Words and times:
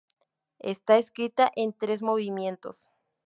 Está 0.63 0.97
escrita 0.97 1.51
en 1.55 1.73
tres 1.73 2.01
movimientos. 2.01 2.89